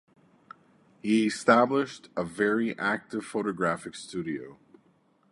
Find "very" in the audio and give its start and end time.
2.23-2.75